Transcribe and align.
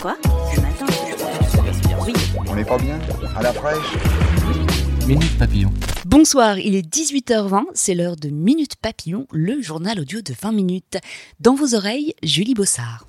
Quoi 0.00 0.16
Ce 0.54 0.60
matin 0.60 0.86
Oui. 2.06 2.12
On 2.46 2.54
n'est 2.54 2.64
pas 2.64 2.78
bien 2.78 3.00
À 3.36 3.42
la 3.42 3.52
fraîche 3.52 3.96
Minute 5.06 5.36
Papillon. 5.38 5.72
Bonsoir, 6.06 6.58
il 6.58 6.76
est 6.76 6.86
18h20, 6.88 7.64
c'est 7.74 7.94
l'heure 7.94 8.14
de 8.14 8.28
Minute 8.28 8.76
Papillon, 8.76 9.26
le 9.32 9.60
journal 9.60 9.98
audio 9.98 10.20
de 10.20 10.32
20 10.40 10.52
minutes. 10.52 10.98
Dans 11.40 11.54
vos 11.54 11.74
oreilles, 11.74 12.14
Julie 12.22 12.54
Bossard. 12.54 13.08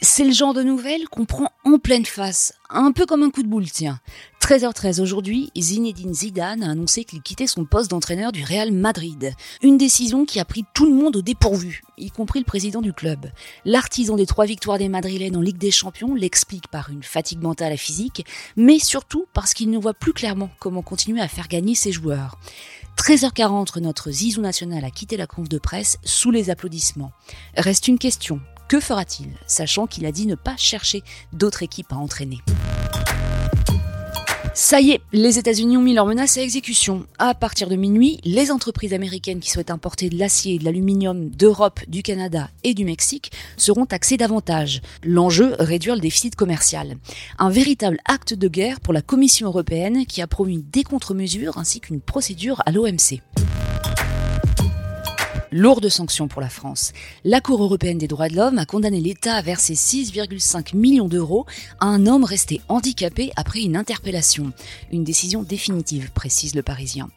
C'est 0.00 0.24
le 0.24 0.32
genre 0.32 0.54
de 0.54 0.62
nouvelles 0.62 1.08
qu'on 1.08 1.24
prend 1.24 1.50
en 1.64 1.78
pleine 1.78 2.06
face, 2.06 2.52
un 2.70 2.92
peu 2.92 3.04
comme 3.04 3.22
un 3.24 3.30
coup 3.30 3.42
de 3.42 3.48
boule, 3.48 3.70
tiens. 3.70 3.98
13h13 4.48 5.02
aujourd'hui, 5.02 5.52
Zinedine 5.58 6.14
Zidane 6.14 6.62
a 6.62 6.70
annoncé 6.70 7.04
qu'il 7.04 7.20
quittait 7.20 7.46
son 7.46 7.66
poste 7.66 7.90
d'entraîneur 7.90 8.32
du 8.32 8.42
Real 8.42 8.72
Madrid. 8.72 9.34
Une 9.60 9.76
décision 9.76 10.24
qui 10.24 10.40
a 10.40 10.46
pris 10.46 10.64
tout 10.72 10.86
le 10.86 10.94
monde 10.94 11.16
au 11.16 11.20
dépourvu, 11.20 11.82
y 11.98 12.10
compris 12.10 12.38
le 12.38 12.46
président 12.46 12.80
du 12.80 12.94
club. 12.94 13.26
L'artisan 13.66 14.16
des 14.16 14.24
trois 14.24 14.46
victoires 14.46 14.78
des 14.78 14.88
Madrilènes 14.88 15.36
en 15.36 15.42
Ligue 15.42 15.58
des 15.58 15.70
Champions 15.70 16.14
l'explique 16.14 16.66
par 16.68 16.88
une 16.88 17.02
fatigue 17.02 17.42
mentale 17.42 17.74
et 17.74 17.76
physique, 17.76 18.24
mais 18.56 18.78
surtout 18.78 19.26
parce 19.34 19.52
qu'il 19.52 19.68
ne 19.68 19.76
voit 19.76 19.92
plus 19.92 20.14
clairement 20.14 20.48
comment 20.60 20.80
continuer 20.80 21.20
à 21.20 21.28
faire 21.28 21.48
gagner 21.48 21.74
ses 21.74 21.92
joueurs. 21.92 22.38
13h40, 22.96 23.78
notre 23.80 24.10
Zizou 24.10 24.40
national 24.40 24.82
a 24.82 24.90
quitté 24.90 25.18
la 25.18 25.26
conf 25.26 25.50
de 25.50 25.58
presse 25.58 25.98
sous 26.04 26.30
les 26.30 26.48
applaudissements. 26.48 27.12
Reste 27.54 27.86
une 27.86 27.98
question, 27.98 28.40
que 28.70 28.80
fera-t-il, 28.80 29.28
sachant 29.46 29.86
qu'il 29.86 30.06
a 30.06 30.12
dit 30.12 30.26
ne 30.26 30.36
pas 30.36 30.56
chercher 30.56 31.02
d'autres 31.34 31.62
équipes 31.62 31.92
à 31.92 31.96
entraîner? 31.96 32.38
Ça 34.60 34.80
y 34.80 34.90
est, 34.90 35.00
les 35.12 35.38
États-Unis 35.38 35.76
ont 35.76 35.82
mis 35.82 35.94
leurs 35.94 36.04
menaces 36.04 36.36
à 36.36 36.42
exécution. 36.42 37.06
À 37.20 37.32
partir 37.32 37.68
de 37.68 37.76
minuit, 37.76 38.18
les 38.24 38.50
entreprises 38.50 38.92
américaines 38.92 39.38
qui 39.38 39.50
souhaitent 39.50 39.70
importer 39.70 40.10
de 40.10 40.18
l'acier 40.18 40.56
et 40.56 40.58
de 40.58 40.64
l'aluminium 40.64 41.30
d'Europe, 41.30 41.78
du 41.86 42.02
Canada 42.02 42.50
et 42.64 42.74
du 42.74 42.84
Mexique 42.84 43.30
seront 43.56 43.86
taxées 43.86 44.16
davantage. 44.16 44.82
L'enjeu, 45.04 45.54
réduire 45.60 45.94
le 45.94 46.00
déficit 46.00 46.34
commercial. 46.34 46.96
Un 47.38 47.50
véritable 47.50 47.98
acte 48.04 48.34
de 48.34 48.48
guerre 48.48 48.80
pour 48.80 48.92
la 48.92 49.00
Commission 49.00 49.46
européenne 49.46 50.04
qui 50.06 50.22
a 50.22 50.26
promu 50.26 50.56
des 50.56 50.82
contre-mesures 50.82 51.56
ainsi 51.56 51.78
qu'une 51.78 52.00
procédure 52.00 52.60
à 52.66 52.72
l'OMC. 52.72 53.22
Lourde 55.50 55.88
sanction 55.88 56.28
pour 56.28 56.42
la 56.42 56.50
France. 56.50 56.92
La 57.24 57.40
Cour 57.40 57.62
européenne 57.62 57.96
des 57.96 58.06
droits 58.06 58.28
de 58.28 58.36
l'homme 58.36 58.58
a 58.58 58.66
condamné 58.66 59.00
l'État 59.00 59.34
à 59.34 59.40
verser 59.40 59.74
6,5 59.74 60.76
millions 60.76 61.08
d'euros 61.08 61.46
à 61.80 61.86
un 61.86 62.06
homme 62.06 62.24
resté 62.24 62.60
handicapé 62.68 63.32
après 63.34 63.62
une 63.62 63.76
interpellation. 63.76 64.52
Une 64.92 65.04
décision 65.04 65.42
définitive, 65.42 66.10
précise 66.12 66.54
le 66.54 66.62
Parisien. 66.62 67.08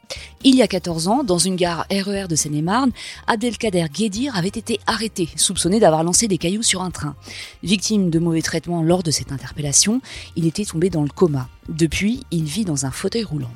Il 0.46 0.56
y 0.56 0.62
a 0.62 0.68
14 0.68 1.10
ans, 1.10 1.24
dans 1.26 1.40
une 1.40 1.58
gare 1.58 1.86
RER 1.92 2.28
de 2.30 2.38
Seine-et-Marne, 2.38 2.92
Abdelkader 3.28 3.88
Guedir 3.94 4.36
avait 4.38 4.48
été 4.48 4.80
arrêté, 4.88 5.28
soupçonné 5.36 5.82
d'avoir 5.82 6.06
lancé 6.06 6.30
des 6.30 6.38
cailloux 6.38 6.64
sur 6.64 6.82
un 6.84 6.92
train. 6.92 7.16
Victime 7.64 8.10
de 8.10 8.20
mauvais 8.20 8.42
traitements 8.42 8.82
lors 8.82 9.04
de 9.04 9.12
cette 9.12 9.34
interpellation, 9.34 10.02
il 10.38 10.46
était 10.48 10.66
tombé 10.66 10.90
dans 10.90 11.04
le 11.04 11.10
coma. 11.10 11.50
Depuis, 11.68 12.22
il 12.32 12.46
vit 12.46 12.64
dans 12.64 12.86
un 12.86 12.92
fauteuil 12.92 13.26
roulant. 13.26 13.52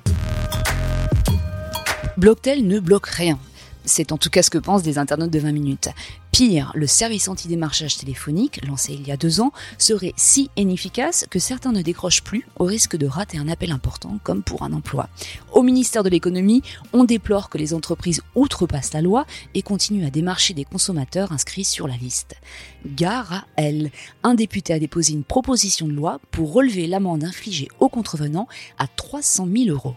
Blocktel 2.17 2.67
ne 2.67 2.79
bloque 2.79 3.07
rien. 3.07 3.39
C'est 3.85 4.11
en 4.11 4.17
tout 4.17 4.29
cas 4.29 4.41
ce 4.41 4.49
que 4.49 4.57
pensent 4.57 4.83
des 4.83 4.97
internautes 4.97 5.31
de 5.31 5.39
20 5.39 5.51
minutes. 5.51 5.89
Pire, 6.31 6.71
le 6.75 6.85
service 6.85 7.29
anti-démarchage 7.29 7.97
téléphonique, 7.97 8.65
lancé 8.67 8.93
il 8.93 9.07
y 9.07 9.11
a 9.11 9.15
deux 9.15 9.39
ans, 9.39 9.53
serait 9.77 10.13
si 10.17 10.49
inefficace 10.57 11.25
que 11.29 11.39
certains 11.39 11.71
ne 11.71 11.81
décrochent 11.81 12.23
plus 12.23 12.45
au 12.59 12.65
risque 12.65 12.97
de 12.97 13.07
rater 13.07 13.37
un 13.37 13.47
appel 13.47 13.71
important 13.71 14.19
comme 14.23 14.43
pour 14.43 14.63
un 14.63 14.73
emploi. 14.73 15.07
Au 15.53 15.61
ministère 15.61 16.03
de 16.03 16.09
l'économie, 16.09 16.61
on 16.91 17.05
déplore 17.05 17.49
que 17.49 17.57
les 17.57 17.73
entreprises 17.73 18.21
outrepassent 18.35 18.93
la 18.93 19.01
loi 19.01 19.25
et 19.53 19.61
continuent 19.61 20.05
à 20.05 20.09
démarcher 20.09 20.53
des 20.53 20.65
consommateurs 20.65 21.31
inscrits 21.31 21.63
sur 21.63 21.87
la 21.87 21.95
liste. 21.95 22.35
Gare 22.85 23.31
à 23.31 23.45
elle. 23.55 23.91
Un 24.23 24.33
député 24.33 24.73
a 24.73 24.79
déposé 24.79 25.13
une 25.13 25.23
proposition 25.23 25.87
de 25.87 25.93
loi 25.93 26.19
pour 26.31 26.51
relever 26.51 26.87
l'amende 26.87 27.23
infligée 27.23 27.69
aux 27.79 27.87
contrevenants 27.87 28.49
à 28.77 28.87
300 28.87 29.47
000 29.55 29.69
euros. 29.69 29.95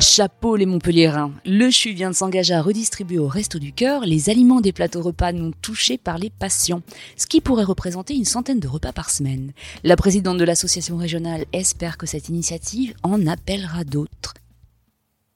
Chapeau 0.00 0.54
les 0.54 0.66
Montpelliérains. 0.66 1.32
Le 1.44 1.70
CHU 1.70 1.92
vient 1.92 2.10
de 2.10 2.14
s'engager 2.14 2.54
à 2.54 2.62
redistribuer 2.62 3.18
au 3.18 3.26
Resto 3.26 3.58
du 3.58 3.72
Cœur 3.72 4.06
les 4.06 4.30
aliments 4.30 4.60
des 4.60 4.72
plateaux 4.72 5.02
repas 5.02 5.32
non 5.32 5.50
touchés 5.60 5.98
par 5.98 6.18
les 6.18 6.30
patients, 6.30 6.82
ce 7.16 7.26
qui 7.26 7.40
pourrait 7.40 7.64
représenter 7.64 8.14
une 8.14 8.24
centaine 8.24 8.60
de 8.60 8.68
repas 8.68 8.92
par 8.92 9.10
semaine. 9.10 9.52
La 9.82 9.96
présidente 9.96 10.38
de 10.38 10.44
l'association 10.44 10.96
régionale 10.96 11.46
espère 11.52 11.98
que 11.98 12.06
cette 12.06 12.28
initiative 12.28 12.94
en 13.02 13.26
appellera 13.26 13.82
d'autres. 13.82 14.34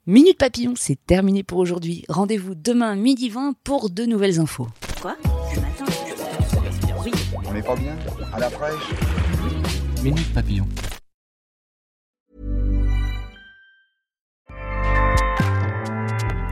Minute 0.06 0.38
Papillon, 0.38 0.74
c'est 0.76 0.98
terminé 1.06 1.42
pour 1.42 1.58
aujourd'hui. 1.58 2.04
Rendez-vous 2.08 2.54
demain 2.54 2.94
midi 2.94 3.30
20 3.30 3.54
pour 3.64 3.90
de 3.90 4.04
nouvelles 4.04 4.38
infos. 4.38 4.68
Quoi? 5.00 5.16
Ce 5.52 5.60
matin? 5.60 5.84
Oui. 7.04 7.10
On 7.44 7.52
n'est 7.52 7.62
pas 7.62 7.76
bien? 7.76 7.96
À 8.32 8.38
la 8.38 8.50
fraîche? 8.50 8.94
Minute 10.02 10.32
Papillon. 10.32 10.66